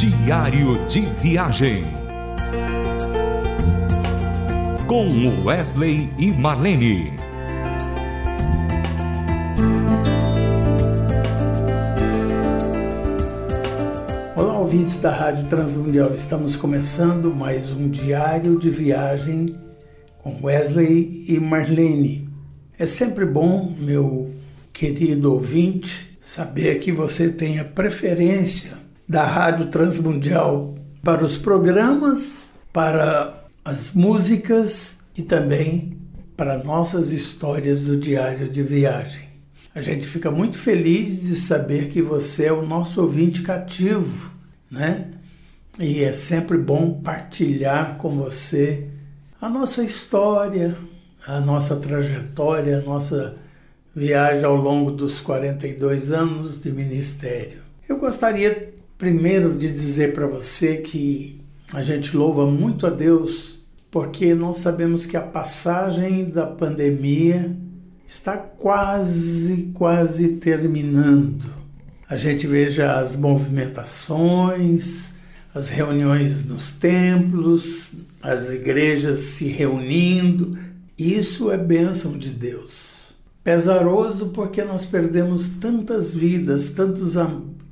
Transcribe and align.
Diário 0.00 0.82
de 0.86 1.02
Viagem. 1.20 1.84
Com 4.86 5.44
Wesley 5.44 6.08
e 6.18 6.30
Marlene. 6.30 7.12
Olá, 14.34 14.58
ouvintes 14.58 14.98
da 15.00 15.14
Rádio 15.14 15.46
Transmundial. 15.50 16.14
Estamos 16.14 16.56
começando 16.56 17.34
mais 17.34 17.70
um 17.70 17.86
Diário 17.86 18.58
de 18.58 18.70
Viagem 18.70 19.54
com 20.22 20.34
Wesley 20.42 21.26
e 21.28 21.38
Marlene. 21.38 22.26
É 22.78 22.86
sempre 22.86 23.26
bom, 23.26 23.76
meu 23.78 24.30
querido 24.72 25.30
ouvinte, 25.30 26.18
saber 26.22 26.78
que 26.80 26.90
você 26.90 27.28
tem 27.28 27.58
a 27.58 27.64
preferência 27.64 28.80
da 29.10 29.24
Rádio 29.24 29.66
Transmundial 29.66 30.76
para 31.02 31.24
os 31.24 31.36
programas, 31.36 32.52
para 32.72 33.42
as 33.64 33.92
músicas 33.92 35.00
e 35.16 35.22
também 35.22 35.98
para 36.36 36.62
nossas 36.62 37.10
histórias 37.10 37.82
do 37.82 37.96
diário 37.96 38.48
de 38.48 38.62
viagem. 38.62 39.28
A 39.74 39.80
gente 39.80 40.06
fica 40.06 40.30
muito 40.30 40.60
feliz 40.60 41.22
de 41.22 41.34
saber 41.34 41.88
que 41.88 42.00
você 42.00 42.46
é 42.46 42.52
o 42.52 42.64
nosso 42.64 43.02
ouvinte 43.02 43.42
cativo, 43.42 44.32
né? 44.70 45.08
E 45.76 46.04
é 46.04 46.12
sempre 46.12 46.56
bom 46.56 47.00
partilhar 47.02 47.96
com 47.96 48.10
você 48.10 48.86
a 49.40 49.48
nossa 49.48 49.82
história, 49.82 50.78
a 51.26 51.40
nossa 51.40 51.74
trajetória, 51.74 52.78
a 52.78 52.82
nossa 52.82 53.38
viagem 53.92 54.44
ao 54.44 54.54
longo 54.54 54.92
dos 54.92 55.18
42 55.18 56.12
anos 56.12 56.62
de 56.62 56.70
ministério. 56.70 57.58
Eu 57.88 57.98
gostaria 57.98 58.78
primeiro 59.00 59.56
de 59.56 59.72
dizer 59.72 60.12
para 60.12 60.26
você 60.26 60.76
que 60.76 61.40
a 61.72 61.82
gente 61.82 62.14
louva 62.14 62.44
muito 62.44 62.86
a 62.86 62.90
Deus 62.90 63.58
porque 63.90 64.34
nós 64.34 64.58
sabemos 64.58 65.06
que 65.06 65.16
a 65.16 65.22
passagem 65.22 66.26
da 66.26 66.46
pandemia 66.46 67.56
está 68.06 68.36
quase, 68.36 69.70
quase 69.72 70.36
terminando. 70.36 71.46
A 72.06 72.16
gente 72.16 72.46
veja 72.46 72.98
as 73.00 73.16
movimentações, 73.16 75.14
as 75.54 75.70
reuniões 75.70 76.44
nos 76.44 76.74
templos, 76.74 77.94
as 78.22 78.52
igrejas 78.52 79.20
se 79.20 79.48
reunindo. 79.48 80.58
Isso 80.98 81.50
é 81.50 81.56
bênção 81.56 82.18
de 82.18 82.28
Deus. 82.28 83.14
Pesaroso 83.42 84.28
porque 84.28 84.62
nós 84.62 84.84
perdemos 84.84 85.48
tantas 85.48 86.14
vidas, 86.14 86.70
tantos 86.72 87.16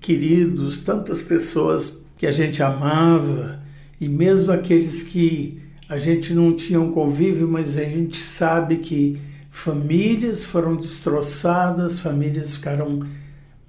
queridos, 0.01 0.79
tantas 0.79 1.21
pessoas 1.23 1.99
que 2.17 2.27
a 2.27 2.31
gente 2.33 2.63
amava 2.63 3.63
e 4.01 4.09
mesmo 4.09 4.53
aqueles 4.53 5.03
que 5.03 5.61
a 5.89 5.99
gente 5.99 6.35
não 6.35 6.53
tinha 6.53 6.81
um 6.81 6.93
convívio, 6.93 7.49
mas 7.49 7.77
a 7.77 7.85
gente 7.85 8.19
sabe 8.19 8.79
que 8.79 9.19
famílias 9.51 10.45
foram 10.45 10.77
destroçadas, 10.77 11.99
famílias 11.99 12.55
ficaram 12.55 13.07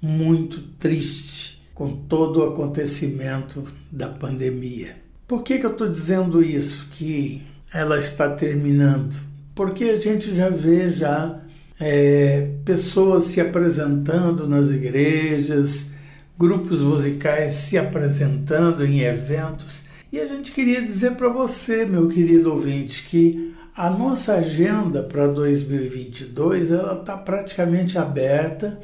muito 0.00 0.62
tristes 0.78 1.60
com 1.74 1.96
todo 1.96 2.40
o 2.40 2.48
acontecimento 2.48 3.66
da 3.90 4.08
pandemia. 4.08 4.96
Por 5.26 5.42
que, 5.42 5.58
que 5.58 5.66
eu 5.66 5.72
estou 5.72 5.88
dizendo 5.88 6.42
isso? 6.42 6.88
Que 6.92 7.42
ela 7.72 7.98
está 7.98 8.28
terminando? 8.30 9.14
Porque 9.54 9.84
a 9.84 9.98
gente 9.98 10.34
já 10.34 10.50
vê 10.50 10.90
já 10.90 11.40
é, 11.78 12.50
pessoas 12.64 13.24
se 13.24 13.40
apresentando 13.40 14.46
nas 14.46 14.70
igrejas, 14.70 15.96
grupos 16.40 16.80
musicais 16.80 17.52
se 17.52 17.76
apresentando 17.76 18.82
em 18.82 19.00
eventos. 19.00 19.84
E 20.10 20.18
a 20.18 20.26
gente 20.26 20.52
queria 20.52 20.80
dizer 20.80 21.10
para 21.16 21.28
você, 21.28 21.84
meu 21.84 22.08
querido 22.08 22.54
ouvinte, 22.54 23.06
que 23.06 23.54
a 23.76 23.90
nossa 23.90 24.36
agenda 24.36 25.02
para 25.02 25.26
2022 25.26 26.72
ela 26.72 26.98
está 26.98 27.14
praticamente 27.14 27.98
aberta. 27.98 28.80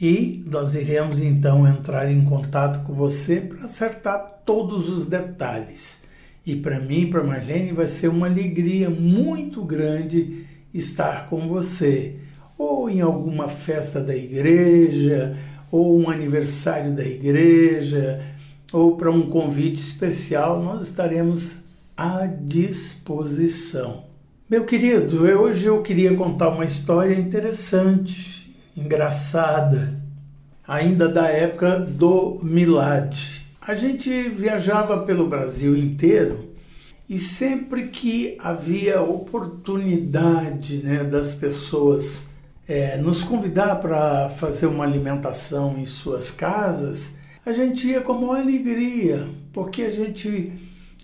e 0.01 0.44
nós 0.47 0.73
iremos 0.73 1.22
então 1.22 1.67
entrar 1.67 2.11
em 2.11 2.25
contato 2.25 2.83
com 2.85 2.94
você 2.94 3.39
para 3.39 3.66
acertar 3.66 4.41
todos 4.44 4.89
os 4.89 5.05
detalhes. 5.05 6.01
E 6.44 6.55
para 6.55 6.79
mim, 6.79 7.07
para 7.07 7.23
Marlene, 7.23 7.72
vai 7.72 7.88
ser 7.88 8.07
uma 8.07 8.25
alegria 8.25 8.89
muito 8.89 9.63
grande 9.63 10.47
estar 10.73 11.29
com 11.29 11.47
você, 11.47 12.16
ou 12.57 12.89
em 12.89 12.99
alguma 12.99 13.47
festa 13.47 14.01
da 14.01 14.16
igreja, 14.16 15.38
ou 15.69 15.99
um 15.99 16.09
aniversário 16.09 16.95
da 16.95 17.05
igreja, 17.05 18.25
ou 18.72 18.96
para 18.96 19.12
um 19.12 19.24
convite 19.24 19.82
especial, 19.82 20.62
nós 20.62 20.88
estaremos 20.88 21.58
à 21.96 22.26
disposição. 22.26 24.06
Meu 24.50 24.66
querido, 24.66 25.24
hoje 25.24 25.66
eu 25.66 25.82
queria 25.82 26.16
contar 26.16 26.50
uma 26.50 26.66
história 26.66 27.16
interessante, 27.16 28.56
engraçada, 28.76 30.02
ainda 30.68 31.08
da 31.08 31.28
época 31.28 31.80
do 31.80 32.40
Milad. 32.44 33.18
A 33.62 33.76
gente 33.76 34.30
viajava 34.30 35.03
pelo 35.03 35.28
Brasil 35.28 35.78
inteiro 35.78 36.50
e 37.08 37.20
sempre 37.20 37.88
que 37.88 38.38
havia 38.40 39.02
oportunidade 39.02 40.78
né, 40.78 41.03
das 41.03 41.34
pessoas 41.34 42.30
é, 42.68 42.98
nos 42.98 43.22
convidar 43.22 43.76
para 43.76 44.30
fazer 44.30 44.66
uma 44.66 44.86
alimentação 44.86 45.78
em 45.78 45.86
suas 45.86 46.32
casas, 46.32 47.16
a 47.46 47.52
gente 47.52 47.88
ia 47.88 48.02
com 48.02 48.13
uma 48.13 48.40
alegria, 48.40 49.28
porque 49.52 49.81
a 49.84 49.90
gente 49.90 50.53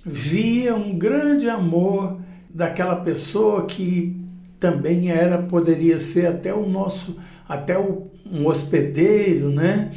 via 0.05 0.75
um 0.75 0.97
grande 0.97 1.49
amor 1.49 2.19
daquela 2.49 2.95
pessoa 2.97 3.65
que 3.65 4.15
também 4.59 5.11
era 5.11 5.37
poderia 5.37 5.99
ser 5.99 6.27
até 6.27 6.53
o 6.53 6.67
nosso 6.67 7.17
até 7.47 7.77
o, 7.77 8.07
um 8.29 8.45
hospedeiro, 8.45 9.49
né? 9.49 9.93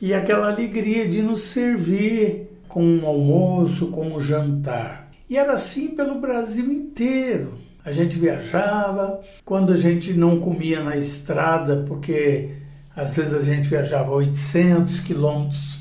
E 0.00 0.12
aquela 0.12 0.50
alegria 0.50 1.08
de 1.08 1.22
nos 1.22 1.42
servir 1.42 2.48
com 2.68 2.84
um 2.84 3.06
almoço, 3.06 3.86
com 3.88 4.14
um 4.14 4.20
jantar. 4.20 5.10
E 5.28 5.36
era 5.36 5.54
assim 5.54 5.94
pelo 5.94 6.20
Brasil 6.20 6.70
inteiro. 6.70 7.58
A 7.84 7.90
gente 7.92 8.18
viajava, 8.18 9.20
quando 9.44 9.72
a 9.72 9.76
gente 9.76 10.12
não 10.12 10.38
comia 10.38 10.82
na 10.82 10.96
estrada, 10.96 11.84
porque 11.86 12.50
às 12.94 13.16
vezes 13.16 13.34
a 13.34 13.42
gente 13.42 13.68
viajava 13.68 14.10
800 14.10 15.00
quilômetros 15.00 15.80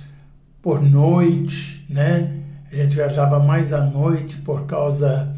por 0.62 0.82
noite, 0.82 1.86
né? 1.90 2.38
A 2.72 2.76
gente 2.76 2.96
viajava 2.96 3.40
mais 3.40 3.74
à 3.74 3.82
noite 3.84 4.38
por 4.38 4.66
causa 4.66 5.36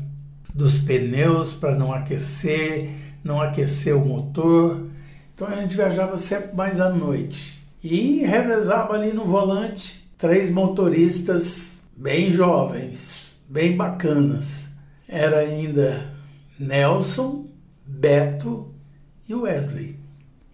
dos 0.53 0.78
pneus 0.79 1.51
para 1.53 1.75
não 1.75 1.91
aquecer, 1.91 2.89
não 3.23 3.41
aquecer 3.41 3.97
o 3.97 4.06
motor. 4.06 4.88
Então 5.33 5.47
a 5.47 5.56
gente 5.56 5.75
viajava 5.75 6.17
sempre 6.17 6.56
mais 6.56 6.79
à 6.79 6.89
noite. 6.89 7.59
E 7.83 8.23
revezava 8.23 8.94
ali 8.94 9.12
no 9.12 9.25
volante 9.25 10.07
três 10.17 10.51
motoristas 10.51 11.81
bem 11.97 12.31
jovens, 12.31 13.41
bem 13.50 13.75
bacanas. 13.75 14.72
Era 15.07 15.39
ainda 15.39 16.12
Nelson, 16.59 17.47
Beto 17.86 18.74
e 19.27 19.33
Wesley. 19.33 20.02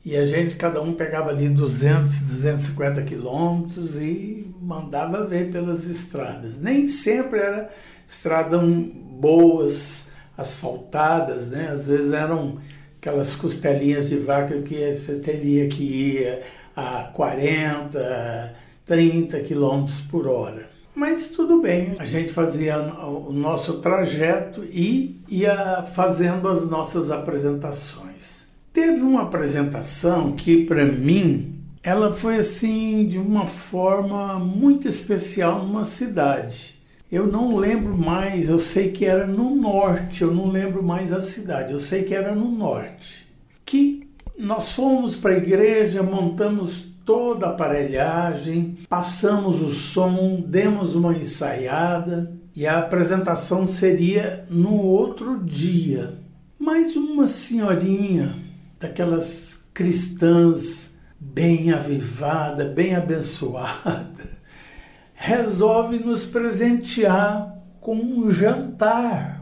E 0.04 0.16
a 0.16 0.26
gente, 0.26 0.56
cada 0.56 0.82
um 0.82 0.94
pegava 0.94 1.30
ali 1.30 1.50
200, 1.50 2.22
250 2.22 3.02
quilômetros 3.04 4.00
e 4.00 4.50
mandava 4.62 5.26
ver 5.26 5.52
pelas 5.52 5.86
estradas. 5.86 6.58
Nem 6.58 6.88
sempre 6.88 7.40
era 7.40 7.70
estradas 8.08 8.62
boas, 8.62 10.10
asfaltadas, 10.38 11.50
né? 11.50 11.70
Às 11.70 11.88
vezes 11.88 12.14
eram 12.14 12.60
aquelas 12.98 13.36
costelinhas 13.36 14.10
de 14.10 14.18
vaca 14.18 14.62
que 14.62 14.96
você 14.96 15.20
teria 15.20 15.68
que 15.68 15.84
ir 15.84 16.44
a 16.76 17.04
40, 17.14 18.56
30 18.86 19.40
quilômetros 19.42 20.00
por 20.02 20.28
hora. 20.28 20.70
Mas 20.96 21.30
tudo 21.30 21.62
bem, 21.62 21.96
a 22.00 22.06
gente 22.06 22.34
fazia 22.34 22.78
o 22.78 23.32
nosso 23.32 23.80
trajeto 23.80 24.64
e 24.64 25.22
ia 25.30 25.84
fazendo 25.94 26.48
as 26.48 26.68
nossas 26.70 27.12
apresentações. 27.12 28.39
Teve 28.72 29.02
uma 29.02 29.24
apresentação 29.24 30.34
que, 30.34 30.66
para 30.66 30.86
mim, 30.86 31.56
ela 31.82 32.14
foi 32.14 32.38
assim 32.38 33.08
de 33.08 33.18
uma 33.18 33.48
forma 33.48 34.38
muito 34.38 34.88
especial 34.88 35.66
numa 35.66 35.86
cidade. 35.86 36.80
Eu 37.12 37.26
não 37.26 37.56
lembro 37.56 37.98
mais, 37.98 38.50
eu 38.50 38.60
sei 38.60 38.92
que 38.92 39.06
era 39.06 39.26
no 39.26 39.56
norte, 39.56 40.22
eu 40.22 40.32
não 40.32 40.48
lembro 40.48 40.84
mais 40.84 41.12
a 41.12 41.22
cidade, 41.22 41.74
eu 41.74 41.80
sei 41.80 42.04
que 42.04 42.14
era 42.14 42.36
no 42.36 42.52
norte. 42.52 43.28
Que 43.66 44.08
nós 44.38 44.74
fomos 44.74 45.16
para 45.16 45.32
a 45.32 45.38
igreja, 45.38 46.04
montamos 46.04 46.88
toda 47.04 47.48
a 47.48 47.50
aparelhagem, 47.50 48.78
passamos 48.88 49.62
o 49.62 49.74
som, 49.74 50.44
demos 50.46 50.94
uma 50.94 51.18
ensaiada 51.18 52.32
e 52.56 52.68
a 52.68 52.78
apresentação 52.78 53.66
seria 53.66 54.46
no 54.48 54.76
outro 54.76 55.44
dia. 55.44 56.20
Mas 56.60 56.96
uma 56.96 57.26
senhorinha, 57.26 58.36
daquelas 58.80 59.64
cristãs 59.74 60.94
bem 61.20 61.72
avivada, 61.72 62.66
bem 62.66 62.96
abençoada, 62.96 64.30
resolve 65.14 66.00
nos 66.00 66.26
presentear 66.26 67.60
com 67.82 67.96
um 67.96 68.32
jantar. 68.32 69.40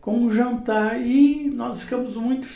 Com 0.00 0.16
um 0.24 0.30
jantar. 0.30 1.00
E 1.00 1.50
nós 1.50 1.82
ficamos 1.82 2.16
muito, 2.16 2.48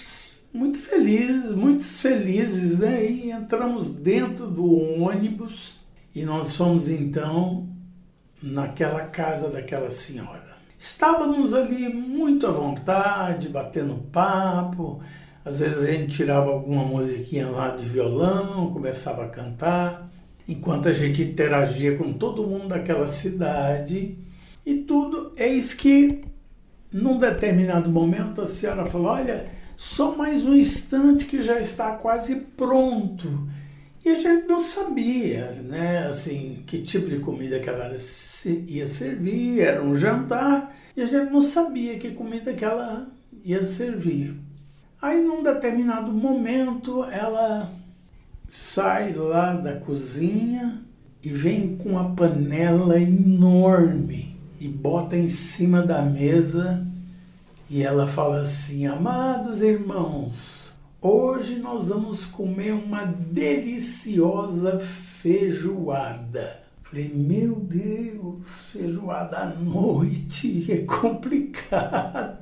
muito 0.52 0.78
felizes, 0.78 1.52
muito 1.52 1.84
felizes, 1.84 2.78
né? 2.78 3.04
E 3.04 3.30
entramos 3.30 3.88
dentro 3.88 4.46
do 4.46 5.00
ônibus 5.02 5.78
e 6.14 6.24
nós 6.24 6.56
fomos 6.56 6.88
então 6.88 7.68
naquela 8.42 9.02
casa 9.02 9.48
daquela 9.48 9.90
senhora. 9.90 10.56
Estávamos 10.78 11.54
ali 11.54 11.88
muito 11.88 12.46
à 12.46 12.50
vontade, 12.50 13.48
batendo 13.48 13.96
papo. 14.12 15.02
Às 15.46 15.60
vezes 15.60 15.78
a 15.78 15.92
gente 15.92 16.16
tirava 16.16 16.50
alguma 16.50 16.84
musiquinha 16.84 17.48
lá 17.48 17.76
de 17.76 17.86
violão, 17.86 18.72
começava 18.72 19.24
a 19.24 19.28
cantar 19.28 20.10
enquanto 20.48 20.88
a 20.88 20.92
gente 20.92 21.22
interagia 21.22 21.96
com 21.96 22.12
todo 22.12 22.42
mundo 22.42 22.66
daquela 22.66 23.06
cidade 23.06 24.18
e 24.66 24.78
tudo. 24.78 25.32
Eis 25.36 25.72
que, 25.72 26.24
num 26.92 27.16
determinado 27.16 27.88
momento, 27.88 28.42
a 28.42 28.48
senhora 28.48 28.86
falou: 28.86 29.06
Olha, 29.06 29.46
só 29.76 30.16
mais 30.16 30.44
um 30.44 30.52
instante 30.52 31.26
que 31.26 31.40
já 31.40 31.60
está 31.60 31.92
quase 31.92 32.34
pronto. 32.56 33.48
E 34.04 34.08
a 34.08 34.16
gente 34.16 34.48
não 34.48 34.58
sabia, 34.58 35.62
né, 35.62 36.08
assim, 36.08 36.64
que 36.66 36.82
tipo 36.82 37.08
de 37.08 37.20
comida 37.20 37.60
que 37.60 37.68
ela 37.68 37.96
ia 38.66 38.88
servir, 38.88 39.60
era 39.60 39.80
um 39.80 39.94
jantar, 39.94 40.76
e 40.96 41.02
a 41.02 41.06
gente 41.06 41.30
não 41.30 41.42
sabia 41.42 41.96
que 42.00 42.10
comida 42.10 42.52
que 42.52 42.64
ela 42.64 43.08
ia 43.44 43.64
servir. 43.64 44.45
Aí, 45.00 45.22
num 45.22 45.42
determinado 45.42 46.10
momento, 46.10 47.04
ela 47.04 47.70
sai 48.48 49.12
lá 49.12 49.54
da 49.54 49.74
cozinha 49.74 50.82
e 51.22 51.28
vem 51.28 51.76
com 51.76 51.90
uma 51.90 52.14
panela 52.14 52.98
enorme 52.98 54.36
e 54.58 54.68
bota 54.68 55.16
em 55.16 55.28
cima 55.28 55.82
da 55.82 56.00
mesa 56.02 56.86
e 57.68 57.82
ela 57.82 58.06
fala 58.06 58.42
assim: 58.42 58.86
Amados 58.86 59.60
irmãos, 59.60 60.72
hoje 61.00 61.56
nós 61.56 61.88
vamos 61.88 62.24
comer 62.24 62.72
uma 62.72 63.04
deliciosa 63.04 64.78
feijoada. 64.80 66.62
Falei, 66.84 67.12
meu 67.12 67.56
Deus, 67.56 68.46
feijoada 68.72 69.38
à 69.38 69.46
noite 69.46 70.66
é 70.72 70.78
complicado 70.78 72.35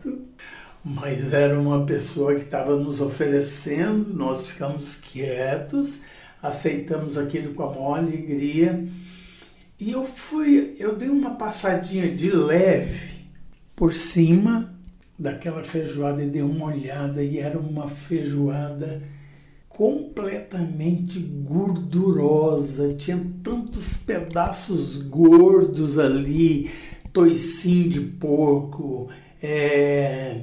mas 0.85 1.33
era 1.33 1.59
uma 1.59 1.87
pessoa 1.87 2.35
que 2.35 2.43
estava 2.43 2.77
nos 2.77 3.01
oferecendo, 3.01 4.13
nós 4.13 4.51
ficamos 4.51 4.97
quietos, 4.97 6.01
aceitamos 6.43 7.17
aquilo 7.17 7.55
com 7.55 7.63
a 7.63 7.71
maior 7.71 7.99
alegria. 7.99 8.87
E 9.81 9.93
eu 9.93 10.05
fui, 10.05 10.77
eu 10.79 10.95
dei 10.95 11.09
uma 11.09 11.37
passadinha 11.37 12.15
de 12.15 12.31
leve 12.31 13.25
por 13.75 13.95
cima 13.95 14.75
daquela 15.19 15.65
feijoada 15.65 16.23
e 16.23 16.29
dei 16.29 16.43
uma 16.43 16.67
olhada 16.67 17.23
e 17.23 17.39
era 17.39 17.59
uma 17.59 17.89
feijoada 17.89 19.03
completamente 19.69 21.19
gordurosa, 21.19 22.95
tinha 22.95 23.21
tantos 23.43 23.97
pedaços 23.97 25.03
gordos 25.03 25.99
ali, 25.99 26.71
toicinho 27.13 27.89
de 27.89 28.01
porco, 28.01 29.09
é, 29.43 30.43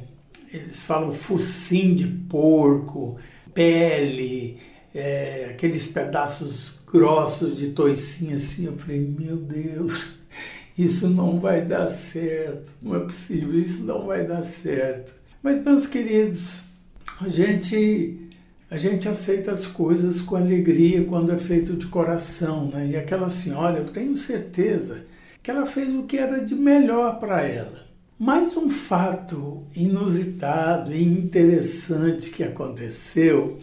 eles 0.52 0.86
falam 0.86 1.14
focinho 1.14 1.96
de 1.96 2.08
porco, 2.08 3.18
pele, 3.54 4.60
é, 4.94 5.50
aqueles 5.52 5.88
pedaços 5.88 6.80
grossos 6.86 7.58
de 7.58 7.70
toicinho 7.70 8.36
assim. 8.36 8.66
Eu 8.66 8.78
falei, 8.78 9.00
meu 9.00 9.38
Deus, 9.38 10.18
isso 10.78 11.10
não 11.10 11.40
vai 11.40 11.66
dar 11.66 11.88
certo, 11.88 12.70
não 12.82 12.96
é 12.96 13.00
possível, 13.00 13.58
isso 13.58 13.84
não 13.84 14.06
vai 14.06 14.26
dar 14.26 14.44
certo. 14.44 15.14
Mas, 15.42 15.64
meus 15.64 15.88
queridos, 15.88 16.64
a 17.20 17.30
gente, 17.30 18.30
a 18.70 18.78
gente 18.78 19.08
aceita 19.08 19.52
as 19.52 19.66
coisas 19.66 20.22
com 20.22 20.36
alegria 20.36 21.04
quando 21.06 21.32
é 21.32 21.38
feito 21.38 21.74
de 21.74 21.88
coração. 21.88 22.68
Né? 22.68 22.90
E 22.90 22.98
aquela 22.98 23.30
senhora, 23.30 23.80
eu 23.80 23.86
tenho 23.92 24.18
certeza 24.18 25.06
que 25.42 25.50
ela 25.50 25.66
fez 25.66 25.94
o 25.96 26.04
que 26.04 26.18
era 26.18 26.44
de 26.44 26.54
melhor 26.54 27.20
para 27.20 27.42
ela. 27.42 27.91
Mais 28.24 28.56
um 28.56 28.70
fato 28.70 29.64
inusitado 29.76 30.94
e 30.94 31.02
interessante 31.02 32.30
que 32.30 32.44
aconteceu, 32.44 33.60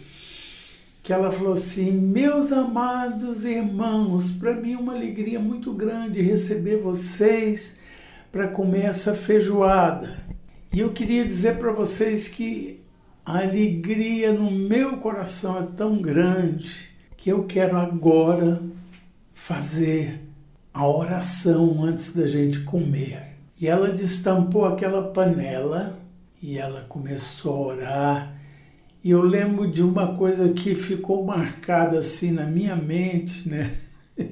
que 1.00 1.12
ela 1.12 1.30
falou 1.30 1.52
assim: 1.52 1.92
"Meus 1.92 2.50
amados 2.50 3.44
irmãos, 3.44 4.32
para 4.32 4.56
mim 4.56 4.72
é 4.72 4.76
uma 4.76 4.94
alegria 4.94 5.38
muito 5.38 5.72
grande 5.72 6.20
receber 6.20 6.78
vocês 6.78 7.78
para 8.32 8.48
comer 8.48 8.86
essa 8.86 9.14
feijoada. 9.14 10.26
E 10.72 10.80
eu 10.80 10.92
queria 10.92 11.24
dizer 11.24 11.56
para 11.58 11.70
vocês 11.70 12.26
que 12.26 12.80
a 13.24 13.38
alegria 13.38 14.32
no 14.32 14.50
meu 14.50 14.96
coração 14.96 15.56
é 15.60 15.68
tão 15.76 16.02
grande 16.02 16.90
que 17.16 17.30
eu 17.30 17.44
quero 17.44 17.76
agora 17.76 18.60
fazer 19.32 20.18
a 20.74 20.84
oração 20.84 21.84
antes 21.84 22.12
da 22.12 22.26
gente 22.26 22.62
comer. 22.64 23.37
E 23.60 23.66
ela 23.66 23.90
destampou 23.90 24.64
aquela 24.64 25.10
panela 25.10 25.98
e 26.40 26.56
ela 26.58 26.82
começou 26.88 27.54
a 27.54 27.74
orar. 27.74 28.40
E 29.02 29.10
eu 29.10 29.22
lembro 29.22 29.70
de 29.70 29.82
uma 29.82 30.14
coisa 30.16 30.52
que 30.52 30.76
ficou 30.76 31.24
marcada 31.24 31.98
assim 31.98 32.30
na 32.30 32.44
minha 32.44 32.76
mente, 32.76 33.48
né? 33.48 33.72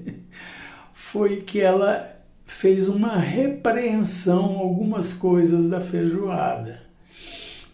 Foi 0.92 1.38
que 1.38 1.60
ela 1.60 2.16
fez 2.44 2.88
uma 2.88 3.18
repreensão 3.18 4.56
a 4.56 4.60
algumas 4.60 5.12
coisas 5.12 5.68
da 5.68 5.80
feijoada. 5.80 6.82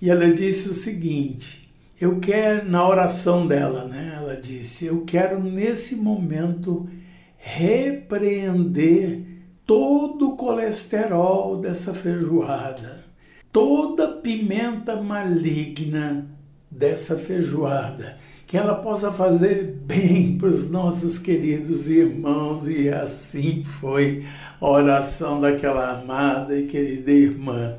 E 0.01 0.11
ela 0.11 0.33
disse 0.33 0.69
o 0.69 0.75
seguinte: 0.75 1.71
eu 2.01 2.19
quero, 2.19 2.69
na 2.69 2.87
oração 2.87 3.47
dela, 3.47 3.85
né? 3.85 4.15
Ela 4.17 4.37
disse: 4.37 4.87
eu 4.87 5.05
quero 5.05 5.43
nesse 5.43 5.95
momento 5.97 6.89
repreender 7.37 9.32
todo 9.67 10.31
o 10.31 10.37
colesterol 10.37 11.57
dessa 11.57 11.95
feijoada, 11.95 13.05
toda 13.53 14.09
pimenta 14.09 15.01
maligna 15.01 16.27
dessa 16.71 17.17
feijoada, 17.17 18.19
que 18.47 18.57
ela 18.57 18.75
possa 18.75 19.11
fazer 19.13 19.65
bem 19.85 20.37
para 20.37 20.49
os 20.49 20.71
nossos 20.71 21.19
queridos 21.19 21.89
irmãos, 21.89 22.69
e 22.69 22.89
assim 22.89 23.63
foi 23.63 24.27
a 24.61 24.69
oração 24.69 25.41
daquela 25.41 25.99
amada 25.99 26.59
e 26.59 26.67
querida 26.67 27.11
irmã. 27.11 27.77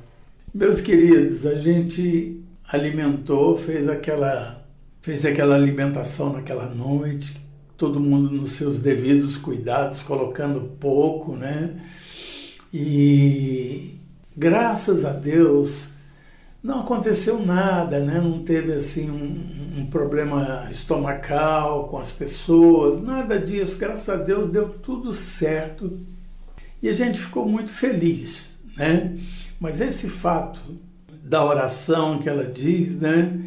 Meus 0.54 0.82
queridos, 0.82 1.46
a 1.46 1.56
gente 1.56 2.42
alimentou, 2.72 3.58
fez 3.58 3.90
aquela, 3.90 4.64
fez 5.02 5.26
aquela 5.26 5.56
alimentação 5.56 6.34
naquela 6.34 6.66
noite, 6.68 7.43
todo 7.84 8.00
mundo 8.00 8.34
nos 8.34 8.54
seus 8.54 8.80
devidos 8.80 9.36
cuidados, 9.36 10.02
colocando 10.02 10.62
pouco, 10.80 11.36
né? 11.36 11.82
E 12.74 13.96
graças 14.38 15.04
a 15.04 15.12
Deus 15.12 15.90
não 16.64 16.80
aconteceu 16.80 17.46
nada, 17.46 18.00
né? 18.00 18.22
Não 18.22 18.42
teve 18.42 18.72
assim 18.72 19.12
um, 19.12 19.82
um 19.82 19.86
problema 19.88 20.70
estomacal 20.72 21.90
com 21.90 21.98
as 21.98 22.10
pessoas, 22.10 23.04
nada 23.04 23.38
disso. 23.38 23.78
Graças 23.78 24.08
a 24.08 24.16
Deus 24.16 24.50
deu 24.50 24.70
tudo 24.70 25.14
certo 25.14 26.00
e 26.82 26.88
a 26.88 26.94
gente 26.94 27.20
ficou 27.20 27.46
muito 27.50 27.74
feliz, 27.74 28.62
né? 28.78 29.20
Mas 29.60 29.82
esse 29.82 30.08
fato 30.08 30.62
da 31.22 31.44
oração 31.44 32.18
que 32.20 32.30
ela 32.30 32.46
diz, 32.46 32.98
né? 32.98 33.42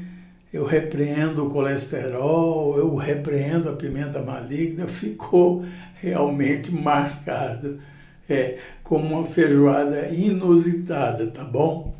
Eu 0.56 0.64
repreendo 0.64 1.46
o 1.46 1.50
colesterol, 1.50 2.78
eu 2.78 2.94
repreendo 2.96 3.68
a 3.68 3.74
pimenta 3.74 4.22
maligna, 4.22 4.88
ficou 4.88 5.66
realmente 6.00 6.72
marcado 6.72 7.78
é, 8.26 8.58
como 8.82 9.18
uma 9.18 9.26
feijoada 9.26 10.08
inusitada, 10.08 11.26
tá 11.26 11.44
bom? 11.44 11.94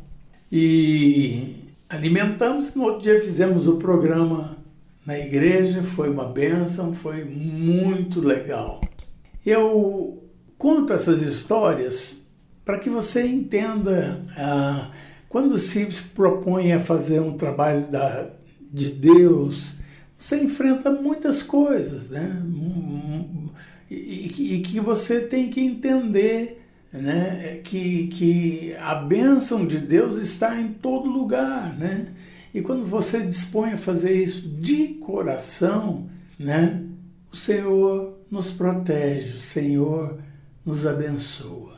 E 0.51 1.55
alimentamos, 1.87 2.73
no 2.73 2.83
outro 2.83 3.03
dia 3.03 3.21
fizemos 3.21 3.67
o 3.67 3.77
programa 3.77 4.57
na 5.05 5.19
igreja, 5.19 5.83
foi 5.83 6.09
uma 6.09 6.25
benção, 6.25 6.95
foi 6.95 7.23
muito 7.23 8.19
legal. 8.19 8.81
Eu 9.45 10.23
conto 10.57 10.93
essas 10.93 11.21
histórias 11.21 12.23
para 12.65 12.79
que 12.79 12.89
você 12.89 13.23
entenda 13.23 14.19
ah, 14.35 14.89
quando 15.29 15.59
se 15.59 15.85
propõe 16.15 16.73
a 16.73 16.79
fazer 16.79 17.19
um 17.19 17.37
trabalho 17.37 17.85
da, 17.91 18.36
de 18.71 18.89
Deus, 18.91 19.75
você 20.17 20.41
enfrenta 20.41 20.91
muitas 20.91 21.43
coisas, 21.43 22.09
né? 22.09 22.43
E, 23.89 24.59
que 24.59 24.79
você 24.79 25.21
tem 25.21 25.49
que 25.49 25.61
entender 25.61 26.57
né? 26.91 27.59
que, 27.63 28.07
que 28.07 28.75
a 28.79 28.95
bênção 28.95 29.65
de 29.65 29.77
Deus 29.77 30.17
está 30.17 30.59
em 30.59 30.69
todo 30.73 31.09
lugar. 31.09 31.77
Né? 31.77 32.07
E 32.53 32.61
quando 32.61 32.85
você 32.85 33.21
dispõe 33.21 33.73
a 33.73 33.77
fazer 33.77 34.13
isso 34.13 34.47
de 34.47 34.87
coração, 34.95 36.09
né? 36.37 36.83
o 37.31 37.35
Senhor 37.35 38.17
nos 38.29 38.49
protege, 38.51 39.35
o 39.35 39.39
Senhor 39.39 40.17
nos 40.65 40.85
abençoa. 40.85 41.77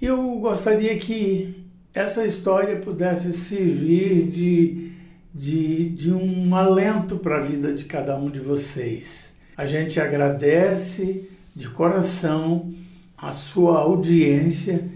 Eu 0.00 0.38
gostaria 0.40 0.98
que 0.98 1.64
essa 1.94 2.26
história 2.26 2.80
pudesse 2.80 3.32
servir 3.32 4.28
de, 4.28 4.91
de, 5.34 5.88
de 5.90 6.12
um 6.12 6.54
alento 6.54 7.16
para 7.16 7.38
a 7.38 7.40
vida 7.40 7.72
de 7.72 7.84
cada 7.84 8.16
um 8.16 8.30
de 8.30 8.40
vocês. 8.40 9.32
A 9.56 9.66
gente 9.66 10.00
agradece 10.00 11.28
de 11.54 11.68
coração 11.68 12.72
a 13.16 13.32
sua 13.32 13.78
audiência 13.78 14.88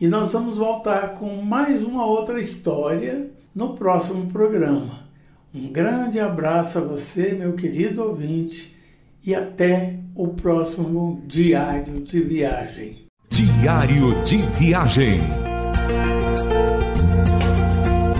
e 0.00 0.06
nós 0.06 0.32
vamos 0.32 0.58
voltar 0.58 1.14
com 1.14 1.42
mais 1.42 1.82
uma 1.82 2.06
outra 2.06 2.40
história 2.40 3.30
no 3.54 3.74
próximo 3.74 4.26
programa. 4.26 5.00
Um 5.54 5.70
grande 5.70 6.18
abraço 6.18 6.78
a 6.78 6.80
você, 6.80 7.32
meu 7.32 7.52
querido 7.52 8.02
ouvinte, 8.02 8.74
e 9.24 9.34
até 9.34 9.98
o 10.14 10.28
próximo 10.28 11.22
Diário 11.26 12.00
de 12.00 12.20
Viagem. 12.20 13.06
Diário 13.30 14.22
de 14.24 14.38
Viagem. 14.58 15.51